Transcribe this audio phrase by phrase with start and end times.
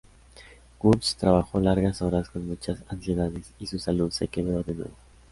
[0.81, 4.95] Woods trabajó largas horas con muchas ansiedades, y su salud se quebró de nuevo.